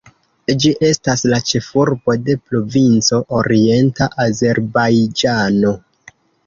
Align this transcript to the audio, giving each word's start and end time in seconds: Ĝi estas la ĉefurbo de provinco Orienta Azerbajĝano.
Ĝi 0.63 0.71
estas 0.87 1.23
la 1.33 1.39
ĉefurbo 1.51 2.17
de 2.29 2.37
provinco 2.47 3.23
Orienta 3.43 4.11
Azerbajĝano. 4.29 5.81